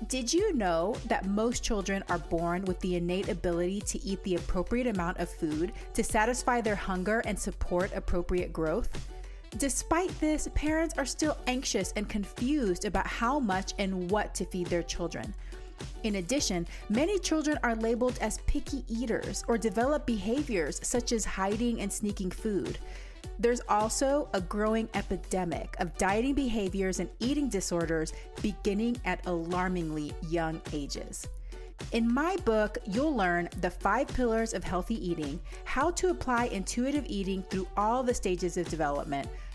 [0.08, 4.36] Did you know that most children are born with the innate ability to eat the
[4.36, 8.90] appropriate amount of food to satisfy their hunger and support appropriate growth?
[9.58, 14.68] Despite this, parents are still anxious and confused about how much and what to feed
[14.68, 15.34] their children.
[16.04, 21.82] In addition, many children are labeled as picky eaters or develop behaviors such as hiding
[21.82, 22.80] and sneaking food.
[23.39, 30.62] There's also a growing epidemic of dieting behaviors and eating disorders beginning at alarmingly young
[30.72, 31.28] ages.
[31.92, 37.06] In my book, you'll learn the five pillars of healthy eating, how to apply intuitive
[37.08, 39.28] eating through all the stages of development,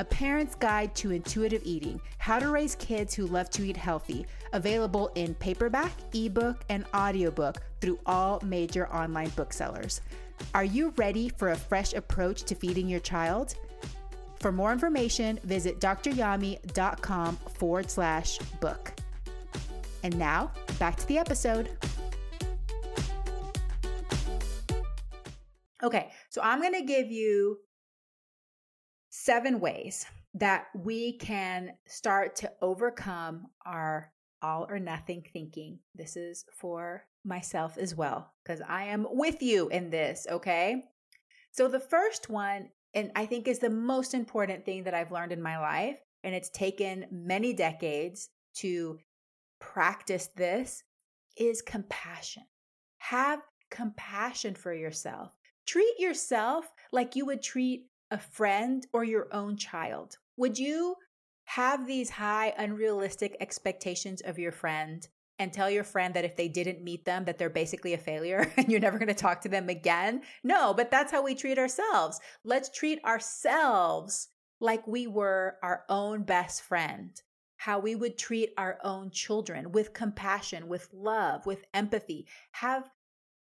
[0.00, 4.24] A Parent's Guide to Intuitive Eating How to Raise Kids Who Love to Eat Healthy,
[4.54, 10.00] available in paperback, ebook, and audiobook through all major online booksellers.
[10.54, 13.56] Are you ready for a fresh approach to feeding your child?
[14.36, 18.94] For more information, visit doctoryami.com forward slash book.
[20.02, 21.76] And now, back to the episode.
[25.82, 27.58] Okay, so I'm going to give you
[29.24, 34.10] seven ways that we can start to overcome our
[34.42, 35.78] all or nothing thinking.
[35.94, 40.84] This is for myself as well, because I am with you in this, okay?
[41.52, 45.32] So, the first one, and I think is the most important thing that I've learned
[45.32, 48.98] in my life, and it's taken many decades to
[49.60, 50.82] practice this,
[51.36, 52.44] is compassion.
[52.98, 55.32] Have compassion for yourself.
[55.66, 60.16] Treat yourself like you would treat a friend or your own child?
[60.36, 60.96] Would you
[61.44, 65.06] have these high, unrealistic expectations of your friend
[65.40, 68.52] and tell your friend that if they didn't meet them that they're basically a failure
[68.56, 70.22] and you're never going to talk to them again?
[70.44, 72.20] No but that's how we treat ourselves.
[72.44, 74.28] Let's treat ourselves
[74.60, 77.10] like we were our own best friend.
[77.56, 82.26] How we would treat our own children with compassion with love with empathy.
[82.52, 82.88] Have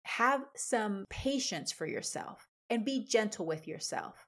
[0.04, 4.26] have some patience for yourself and be gentle with yourself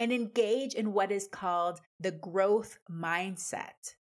[0.00, 3.94] and engage in what is called the growth mindset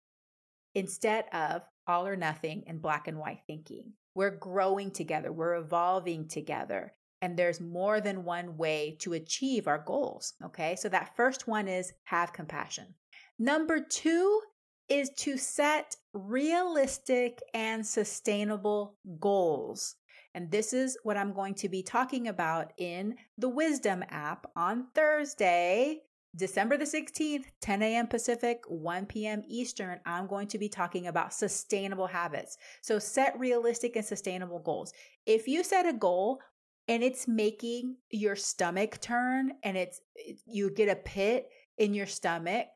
[0.73, 3.93] instead of all or nothing and black and white thinking.
[4.15, 9.80] We're growing together, we're evolving together, and there's more than one way to achieve our
[9.80, 10.34] goals.
[10.43, 12.93] Okay, so that first one is have compassion.
[13.39, 14.41] Number two
[14.89, 19.95] is to set realistic and sustainable goals.
[20.33, 24.87] And this is what I'm going to be talking about in the Wisdom app on
[24.95, 26.01] Thursday,
[26.35, 28.07] December the 16th, 10 a.m.
[28.07, 29.43] Pacific, 1 p.m.
[29.47, 29.99] Eastern.
[30.05, 32.57] I'm going to be talking about sustainable habits.
[32.81, 34.93] So set realistic and sustainable goals.
[35.25, 36.39] If you set a goal
[36.87, 40.01] and it's making your stomach turn and it's
[40.45, 42.67] you get a pit in your stomach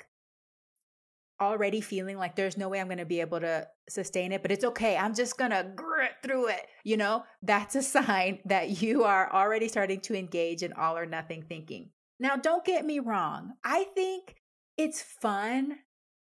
[1.41, 4.51] already feeling like there's no way I'm going to be able to sustain it, but
[4.51, 4.97] it's okay.
[4.97, 6.67] I'm just going to grit through it.
[6.83, 11.05] You know, that's a sign that you are already starting to engage in all or
[11.05, 11.89] nothing thinking.
[12.19, 13.53] Now, don't get me wrong.
[13.63, 14.35] I think
[14.77, 15.77] it's fun.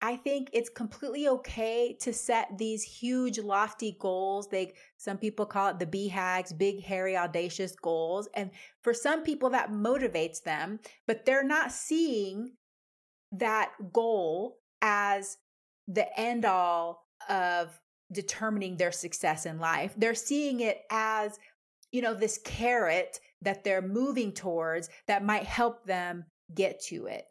[0.00, 4.48] I think it's completely okay to set these huge, lofty goals.
[4.48, 8.28] They, some people call it the BHAGs, big, hairy, audacious goals.
[8.34, 8.50] And
[8.82, 12.53] for some people, that motivates them, but they're not seeing
[13.30, 15.38] that goal as
[15.88, 17.80] the end all of
[18.12, 19.94] determining their success in life.
[19.96, 21.38] They're seeing it as,
[21.90, 26.24] you know, this carrot that they're moving towards that might help them
[26.54, 27.24] get to it.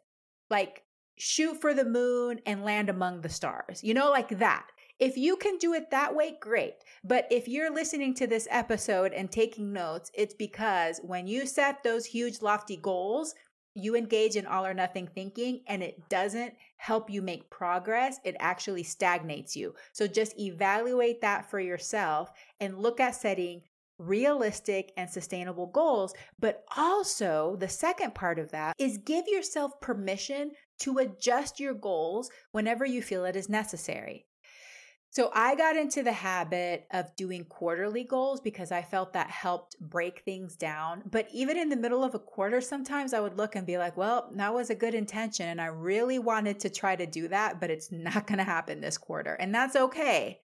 [0.50, 0.82] Like
[1.18, 4.66] shoot for the moon and land among the stars, you know, like that.
[4.98, 6.74] If you can do it that way, great.
[7.02, 11.82] But if you're listening to this episode and taking notes, it's because when you set
[11.82, 13.34] those huge, lofty goals,
[13.74, 18.34] you engage in all or nothing thinking and it doesn't help you make progress, it
[18.40, 19.72] actually stagnates you.
[19.92, 23.62] So just evaluate that for yourself and look at setting
[23.98, 26.12] realistic and sustainable goals.
[26.40, 32.30] But also, the second part of that is give yourself permission to adjust your goals
[32.50, 34.26] whenever you feel it is necessary.
[35.12, 39.78] So I got into the habit of doing quarterly goals because I felt that helped
[39.78, 41.02] break things down.
[41.04, 43.94] But even in the middle of a quarter, sometimes I would look and be like,
[43.94, 45.48] well, that was a good intention.
[45.48, 48.80] And I really wanted to try to do that, but it's not going to happen
[48.80, 49.34] this quarter.
[49.34, 50.40] And that's okay.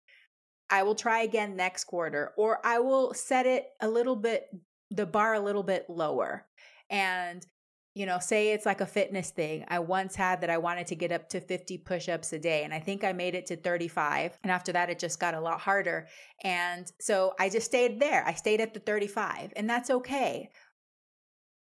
[0.69, 4.51] I will try again next quarter, or I will set it a little bit,
[4.91, 6.45] the bar a little bit lower.
[6.91, 7.43] And
[7.99, 9.65] you know, say it's like a fitness thing.
[9.67, 12.63] I once had that I wanted to get up to 50 push ups a day,
[12.63, 14.39] and I think I made it to 35.
[14.45, 16.07] And after that, it just got a lot harder.
[16.45, 18.25] And so I just stayed there.
[18.25, 20.49] I stayed at the 35, and that's okay.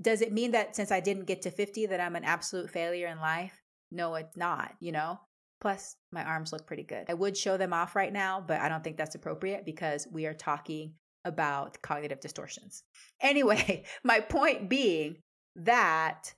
[0.01, 3.05] Does it mean that since I didn't get to 50 that I'm an absolute failure
[3.05, 3.53] in life?
[3.91, 5.19] No, it's not, you know?
[5.61, 7.05] Plus, my arms look pretty good.
[7.09, 10.25] I would show them off right now, but I don't think that's appropriate because we
[10.25, 12.81] are talking about cognitive distortions.
[13.21, 15.17] Anyway, my point being
[15.55, 16.33] that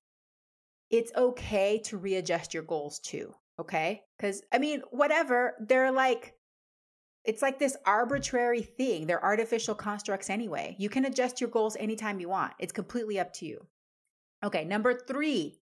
[0.90, 3.34] it's okay to readjust your goals too.
[3.60, 4.02] Okay.
[4.20, 6.34] Cause I mean, whatever, they're like,
[7.24, 9.08] it's like this arbitrary thing.
[9.08, 10.76] They're artificial constructs anyway.
[10.78, 12.54] You can adjust your goals anytime you want.
[12.60, 13.66] It's completely up to you.
[14.44, 14.64] Okay.
[14.64, 15.60] Number three,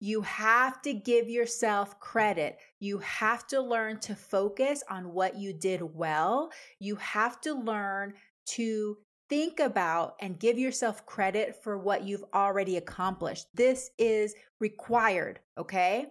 [0.00, 2.58] you have to give yourself credit.
[2.78, 6.50] You have to learn to focus on what you did well.
[6.78, 8.14] You have to learn
[8.50, 13.46] to think about and give yourself credit for what you've already accomplished.
[13.54, 16.06] This is required, okay?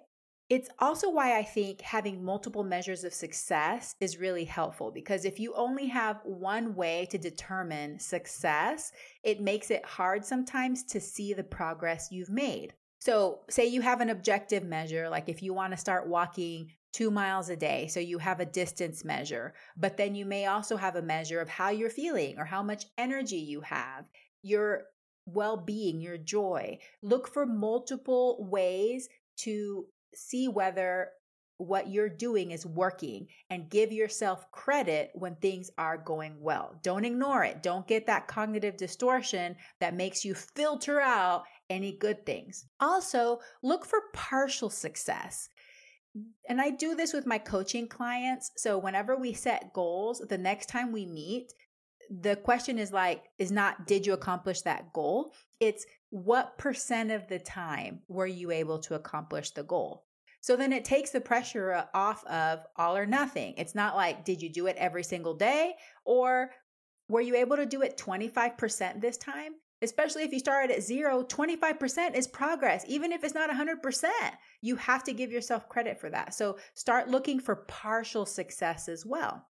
[0.49, 5.39] It's also why I think having multiple measures of success is really helpful because if
[5.39, 8.93] you only have one way to determine success,
[9.23, 12.73] it makes it hard sometimes to see the progress you've made.
[12.99, 17.11] So, say you have an objective measure, like if you want to start walking two
[17.11, 17.85] miles a day.
[17.87, 21.47] So you have a distance measure, but then you may also have a measure of
[21.47, 24.05] how you're feeling or how much energy you have,
[24.41, 24.85] your
[25.27, 26.79] well being, your joy.
[27.03, 29.09] Look for multiple ways
[29.41, 29.85] to
[30.15, 31.09] see whether
[31.57, 36.79] what you're doing is working and give yourself credit when things are going well.
[36.81, 37.61] Don't ignore it.
[37.61, 42.65] Don't get that cognitive distortion that makes you filter out any good things.
[42.79, 45.49] Also, look for partial success
[46.49, 48.51] and I do this with my coaching clients.
[48.57, 51.51] So whenever we set goals, the next time we meet,
[52.09, 55.33] the question is like, is not, did you accomplish that goal?
[55.59, 60.05] It's what percent of the time were you able to accomplish the goal?
[60.41, 63.55] So then it takes the pressure off of all or nothing.
[63.57, 65.73] It's not like, did you do it every single day?
[66.05, 66.51] Or
[67.09, 69.53] were you able to do it 25% this time?
[69.81, 72.83] Especially if you started at zero, 25% is progress.
[72.87, 74.09] Even if it's not 100%,
[74.61, 76.33] you have to give yourself credit for that.
[76.33, 79.47] So start looking for partial success as well.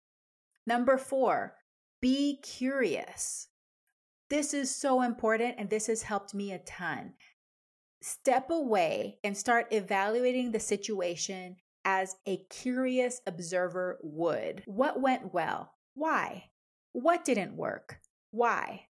[0.67, 1.55] Number four,
[2.01, 3.49] be curious.
[4.29, 7.13] This is so important, and this has helped me a ton.
[8.03, 14.63] Step away and start evaluating the situation as a curious observer would.
[14.67, 15.73] What went well?
[15.95, 16.51] Why?
[16.93, 18.01] What didn't work?
[18.33, 18.87] Why?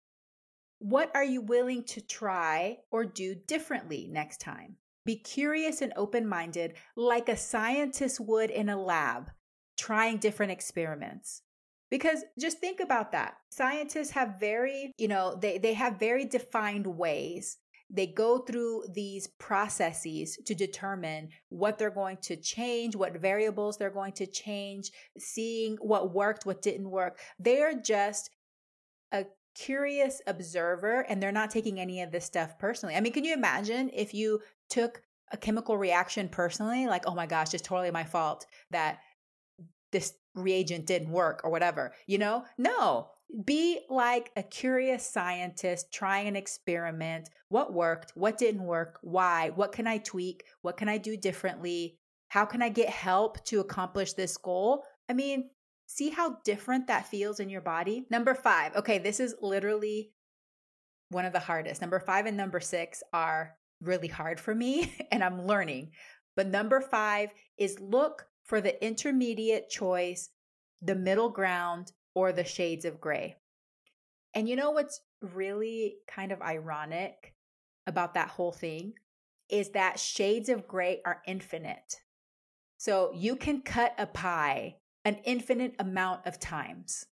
[0.78, 4.76] What are you willing to try or do differently next time?
[5.04, 9.30] Be curious and open minded, like a scientist would in a lab,
[9.78, 11.42] trying different experiments.
[11.90, 13.36] Because just think about that.
[13.48, 17.58] Scientists have very, you know, they, they have very defined ways.
[17.88, 23.90] They go through these processes to determine what they're going to change, what variables they're
[23.90, 27.20] going to change, seeing what worked, what didn't work.
[27.38, 28.30] They are just
[29.12, 29.26] a
[29.56, 32.94] curious observer and they're not taking any of this stuff personally.
[32.94, 35.02] I mean, can you imagine if you took
[35.32, 38.98] a chemical reaction personally, like, oh my gosh, it's totally my fault that
[39.92, 42.44] this reagent didn't work or whatever, you know?
[42.58, 43.08] No,
[43.44, 47.30] be like a curious scientist trying an experiment.
[47.48, 48.12] What worked?
[48.14, 48.98] What didn't work?
[49.02, 49.50] Why?
[49.54, 50.44] What can I tweak?
[50.62, 51.98] What can I do differently?
[52.28, 54.84] How can I get help to accomplish this goal?
[55.08, 55.50] I mean,
[55.86, 58.06] see how different that feels in your body?
[58.10, 58.74] Number five.
[58.76, 60.12] Okay, this is literally
[61.10, 61.80] one of the hardest.
[61.80, 65.92] Number five and number six are really hard for me, and I'm learning.
[66.34, 70.30] But number five is look for the intermediate choice,
[70.82, 73.36] the middle ground, or the shades of gray.
[74.34, 77.34] And you know what's really kind of ironic
[77.86, 78.92] about that whole thing
[79.48, 81.96] is that shades of gray are infinite.
[82.78, 84.76] So you can cut a pie
[85.06, 87.06] an infinite amount of times.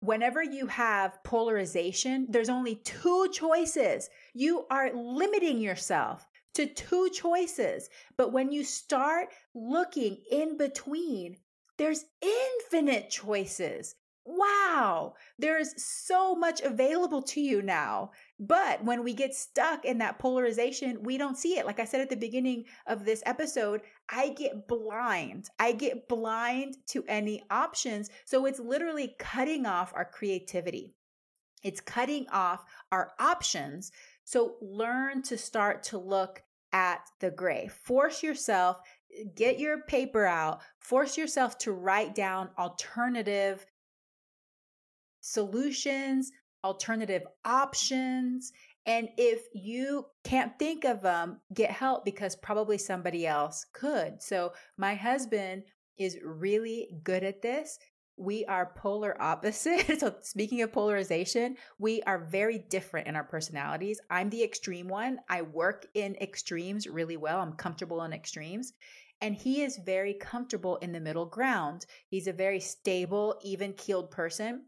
[0.00, 4.10] Whenever you have polarization, there's only two choices.
[4.34, 7.88] You are limiting yourself to two choices.
[8.16, 11.36] But when you start looking in between,
[11.78, 13.94] there's infinite choices.
[14.24, 18.10] Wow, there's so much available to you now.
[18.38, 21.64] But when we get stuck in that polarization, we don't see it.
[21.64, 23.80] Like I said at the beginning of this episode,
[24.10, 25.48] I get blind.
[25.58, 28.10] I get blind to any options.
[28.26, 30.94] So it's literally cutting off our creativity,
[31.62, 33.90] it's cutting off our options.
[34.24, 37.68] So learn to start to look at the gray.
[37.68, 38.78] Force yourself,
[39.34, 43.64] get your paper out, force yourself to write down alternative
[45.20, 46.32] solutions,
[46.64, 48.52] alternative options.
[48.86, 54.22] And if you can't think of them, get help because probably somebody else could.
[54.22, 55.64] So, my husband
[55.98, 57.78] is really good at this.
[58.16, 60.00] We are polar opposite.
[60.00, 64.00] so, speaking of polarization, we are very different in our personalities.
[64.08, 65.18] I'm the extreme one.
[65.28, 67.40] I work in extremes really well.
[67.40, 68.72] I'm comfortable in extremes.
[69.20, 71.86] And he is very comfortable in the middle ground.
[72.08, 74.66] He's a very stable, even keeled person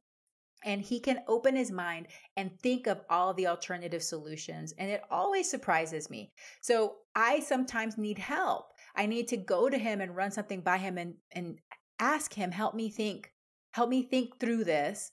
[0.65, 5.03] and he can open his mind and think of all the alternative solutions and it
[5.11, 6.33] always surprises me.
[6.61, 8.73] So i sometimes need help.
[8.97, 11.59] I need to go to him and run something by him and and
[11.99, 13.33] ask him help me think.
[13.73, 15.13] Help me think through this.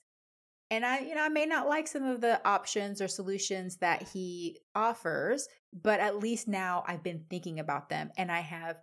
[0.70, 4.02] And i you know i may not like some of the options or solutions that
[4.02, 8.78] he offers but at least now i've been thinking about them and i have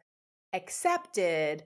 [0.54, 1.64] accepted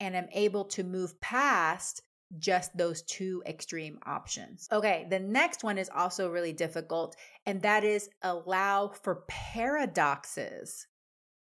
[0.00, 2.02] and am able to move past
[2.38, 4.68] just those two extreme options.
[4.72, 7.16] Okay, the next one is also really difficult,
[7.46, 10.86] and that is allow for paradoxes.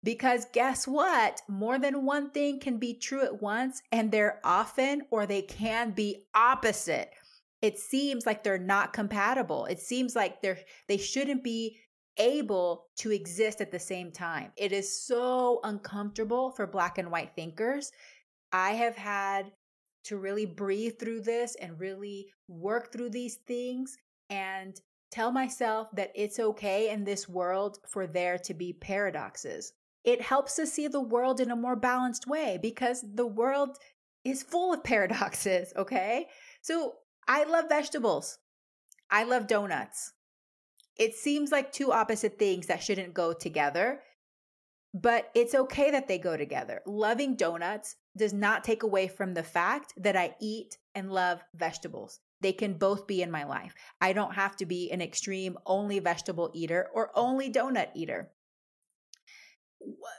[0.03, 1.41] Because guess what?
[1.49, 5.91] More than one thing can be true at once, and they're often or they can
[5.91, 7.11] be opposite.
[7.63, 9.65] It seems like they're not compatible.
[9.65, 10.59] It seems like they're
[10.89, 11.79] they shouldn't be
[12.19, 14.53] able to exist at the same time.
[14.57, 17.91] It is so uncomfortable for black and white thinkers.
[18.53, 19.51] I have had
[20.07, 23.97] to really breathe through this and really work through these things
[24.31, 24.81] and
[25.11, 29.73] tell myself that it's okay in this world for there to be paradoxes.
[30.05, 33.79] It helps us see the world in a more balanced way because the world
[34.25, 36.27] is full of paradoxes, okay?
[36.63, 36.95] So
[37.29, 38.39] I love vegetables.
[39.11, 40.13] I love donuts.
[40.97, 44.01] It seems like two opposite things that shouldn't go together,
[44.97, 46.81] but it's okay that they go together.
[46.87, 52.21] Loving donuts does not take away from the fact that I eat and love vegetables.
[52.41, 53.75] They can both be in my life.
[54.01, 58.31] I don't have to be an extreme only vegetable eater or only donut eater.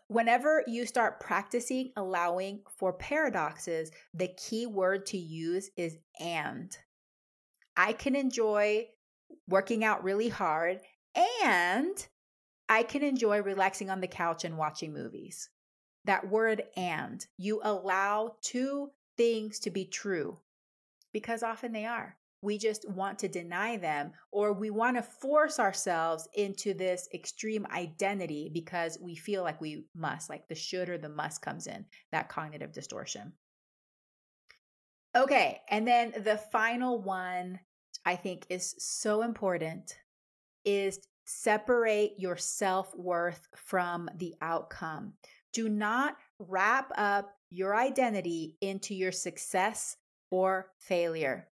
[0.10, 6.78] Whenever you start practicing allowing for paradoxes, the key word to use is and.
[7.76, 8.86] I can enjoy
[9.48, 10.82] working out really hard
[11.44, 12.08] and
[12.70, 15.50] I can enjoy relaxing on the couch and watching movies
[16.08, 17.26] that word and.
[17.38, 20.38] You allow two things to be true
[21.14, 22.18] because often they are.
[22.42, 27.66] We just want to deny them or we want to force ourselves into this extreme
[27.72, 31.86] identity because we feel like we must, like the should or the must comes in,
[32.12, 33.34] that cognitive distortion.
[35.16, 37.60] Okay, and then the final one
[38.06, 39.98] I think is so important
[40.64, 45.14] is separate your self worth from the outcome.
[45.54, 49.98] Do not wrap up your identity into your success
[50.32, 51.50] or failure.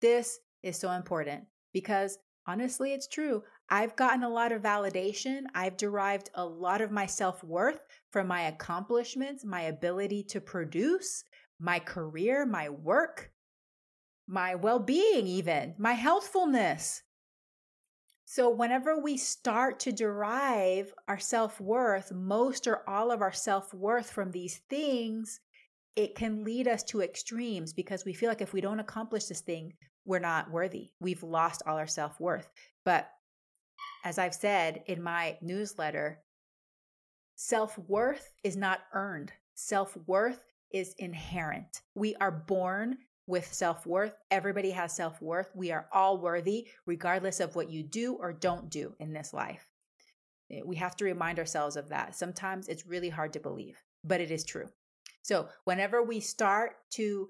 [0.00, 3.42] This is so important because honestly, it's true.
[3.70, 5.44] I've gotten a lot of validation.
[5.54, 11.24] I've derived a lot of my self worth from my accomplishments, my ability to produce,
[11.60, 13.30] my career, my work.
[14.26, 17.02] my well being, even my healthfulness.
[18.34, 23.72] So, whenever we start to derive our self worth, most or all of our self
[23.72, 25.38] worth from these things,
[25.94, 29.42] it can lead us to extremes because we feel like if we don't accomplish this
[29.42, 29.72] thing,
[30.04, 30.90] we're not worthy.
[30.98, 32.50] We've lost all our self worth.
[32.84, 33.08] But
[34.02, 36.18] as I've said in my newsletter,
[37.36, 41.82] self worth is not earned, self worth is inherent.
[41.94, 44.16] We are born with self worth.
[44.30, 45.50] Everybody has self worth.
[45.54, 49.68] We are all worthy, regardless of what you do or don't do in this life.
[50.50, 52.14] Eh, we have to remind ourselves of that.
[52.14, 54.68] Sometimes it's really hard to believe, but it is true.
[55.22, 57.28] So, whenever we start to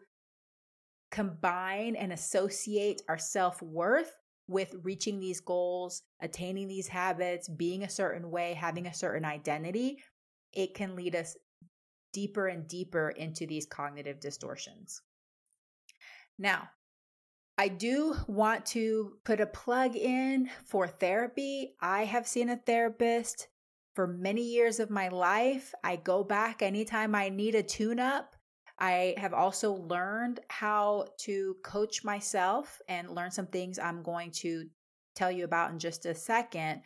[1.11, 4.13] combine and associate our self worth
[4.49, 9.99] with reaching these goals, attaining these habits, being a certain way, having a certain identity,
[10.53, 11.37] it can lead us
[12.13, 15.03] deeper and deeper into these cognitive distortions.
[16.39, 16.69] Now,
[17.57, 21.77] I do want to put a plug in for therapy.
[21.81, 23.49] I have seen a therapist
[23.95, 25.73] for many years of my life.
[25.85, 28.35] I go back anytime I need a tune up.
[28.79, 34.67] I have also learned how to coach myself and learn some things I'm going to
[35.15, 36.83] tell you about in just a second.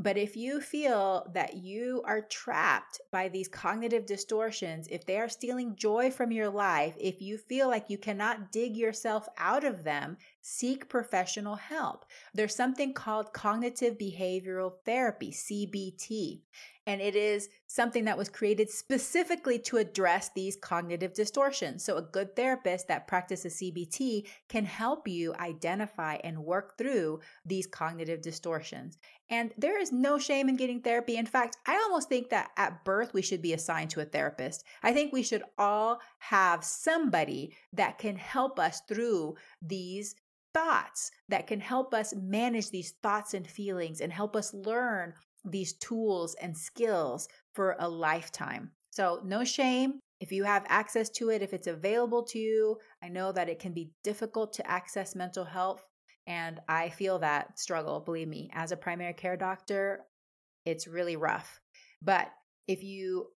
[0.00, 5.28] But if you feel that you are trapped by these cognitive distortions, if they are
[5.28, 9.82] stealing joy from your life, if you feel like you cannot dig yourself out of
[9.82, 12.04] them, seek professional help.
[12.34, 16.40] There's something called cognitive behavioral therapy, CBT
[16.88, 21.84] and it is something that was created specifically to address these cognitive distortions.
[21.84, 27.66] So, a good therapist that practices CBT can help you identify and work through these
[27.66, 28.96] cognitive distortions.
[29.28, 31.18] And there is no shame in getting therapy.
[31.18, 34.64] In fact, I almost think that at birth we should be assigned to a therapist.
[34.82, 40.14] I think we should all have somebody that can help us through these
[40.54, 45.12] thoughts that can help us manage these thoughts and feelings and help us learn
[45.44, 48.70] these tools and skills for a lifetime.
[48.90, 50.00] So, no shame.
[50.20, 53.60] If you have access to it, if it's available to you, I know that it
[53.60, 55.84] can be difficult to access mental health.
[56.26, 58.50] And I feel that struggle, believe me.
[58.52, 60.00] As a primary care doctor,
[60.66, 61.60] it's really rough.
[62.02, 62.30] But
[62.66, 63.28] if you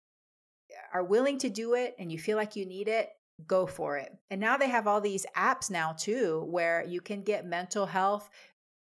[0.92, 3.10] are willing to do it and you feel like you need it,
[3.46, 4.12] go for it.
[4.30, 8.30] And now they have all these apps now too, where you can get mental health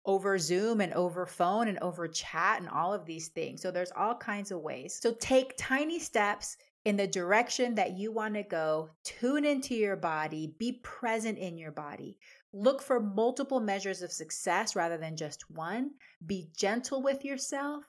[0.04, 3.61] over Zoom and over phone and over chat and all of these things.
[3.61, 4.98] So there's all kinds of ways.
[5.00, 8.88] So take tiny steps in the direction that you want to go.
[9.04, 12.16] Tune into your body, be present in your body.
[12.54, 15.90] Look for multiple measures of success rather than just one.
[16.24, 17.84] Be gentle with yourself.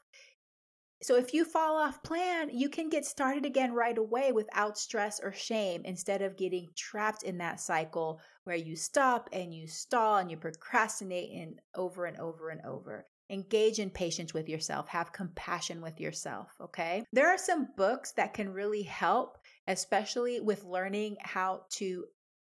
[1.02, 5.22] So if you fall off plan, you can get started again right away without stress
[5.22, 10.18] or shame instead of getting trapped in that cycle where you stop and you stall
[10.18, 13.08] and you procrastinate and over and over and over.
[13.30, 17.06] Engage in patience with yourself, have compassion with yourself, okay?
[17.14, 19.38] There are some books that can really help,
[19.68, 22.06] especially with learning how to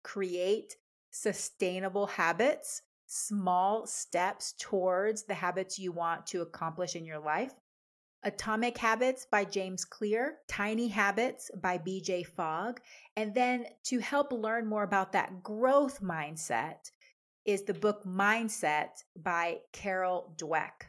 [0.03, 0.75] create
[1.11, 7.53] sustainable habits, small steps towards the habits you want to accomplish in your life.
[8.25, 12.81] Atomic Habits by James Clear, Tiny Habits by BJ Fogg.
[13.17, 16.91] And then to help learn more about that growth mindset
[17.45, 20.89] is the book Mindset by Carol Dweck.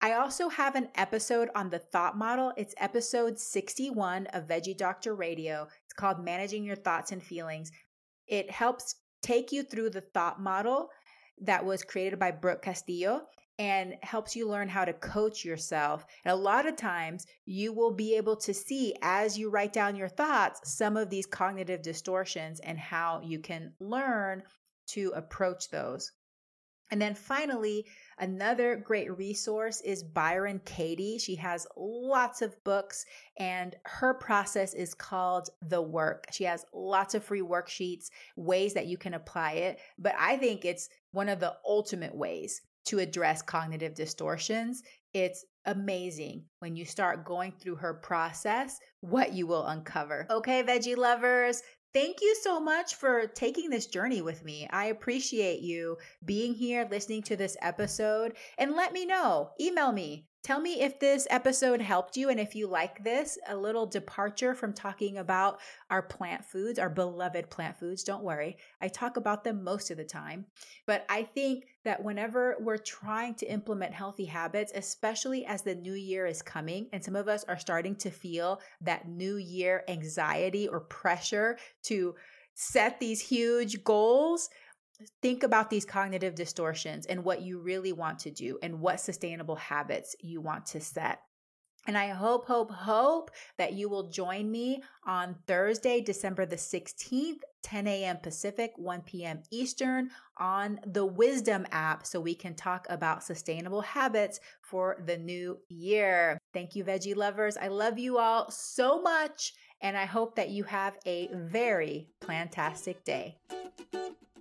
[0.00, 2.52] I also have an episode on the thought model.
[2.56, 5.66] It's episode 61 of Veggie Doctor Radio.
[5.84, 7.72] It's called Managing Your Thoughts and Feelings.
[8.26, 10.90] It helps take you through the thought model
[11.40, 13.22] that was created by Brooke Castillo
[13.58, 16.04] and helps you learn how to coach yourself.
[16.24, 19.96] And a lot of times you will be able to see as you write down
[19.96, 24.42] your thoughts some of these cognitive distortions and how you can learn
[24.88, 26.12] to approach those.
[26.90, 27.86] And then finally,
[28.18, 31.18] another great resource is Byron Katie.
[31.18, 33.04] She has lots of books
[33.38, 36.26] and her process is called The Work.
[36.30, 39.80] She has lots of free worksheets, ways that you can apply it.
[39.98, 44.82] But I think it's one of the ultimate ways to address cognitive distortions.
[45.12, 50.26] It's amazing when you start going through her process what you will uncover.
[50.30, 51.62] Okay, veggie lovers,
[51.96, 54.68] Thank you so much for taking this journey with me.
[54.70, 59.52] I appreciate you being here, listening to this episode, and let me know.
[59.58, 63.56] Email me Tell me if this episode helped you and if you like this, a
[63.56, 65.58] little departure from talking about
[65.90, 68.04] our plant foods, our beloved plant foods.
[68.04, 70.46] Don't worry, I talk about them most of the time.
[70.86, 75.94] But I think that whenever we're trying to implement healthy habits, especially as the new
[75.94, 80.68] year is coming, and some of us are starting to feel that new year anxiety
[80.68, 82.14] or pressure to
[82.54, 84.48] set these huge goals,
[85.22, 89.56] think about these cognitive distortions and what you really want to do and what sustainable
[89.56, 91.20] habits you want to set.
[91.86, 97.40] And I hope, hope, hope that you will join me on Thursday, December the 16th,
[97.62, 98.16] 10 a.m.
[98.18, 99.42] Pacific, 1 p.m.
[99.52, 105.58] Eastern on the Wisdom app so we can talk about sustainable habits for the new
[105.68, 106.38] year.
[106.52, 107.56] Thank you, veggie lovers.
[107.56, 113.04] I love you all so much, and I hope that you have a very plantastic
[113.04, 113.38] day.